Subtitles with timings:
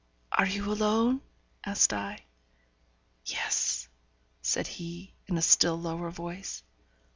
[0.31, 1.21] 'Are you alone?'
[1.63, 2.23] asked I.
[3.23, 3.87] 'Yes,'
[4.41, 6.63] said he, in a still lower voice.